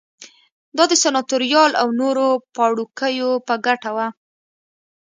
[0.77, 4.07] دا د سناتوریال او نورو پاړوکیو په ګټه وه